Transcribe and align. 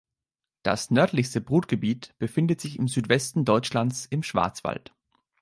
Das 0.63 0.89
nördlichste 0.89 1.41
Brutgebiet 1.41 2.15
befindet 2.17 2.59
sich 2.59 2.79
im 2.79 2.87
Südwesten 2.87 3.45
Deutschlands 3.45 4.07
im 4.07 4.23
Schwarzwald. 4.23 4.95